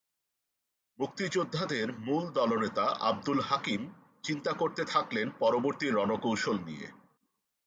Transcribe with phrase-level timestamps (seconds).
[0.99, 3.81] মুক্তিযোদ্ধাদের মূল দলনেতা আবদুল হাকিম
[4.23, 6.87] চিন্তা করতে থাকলেন পরবর্তী রণকৌশল নিয়ে।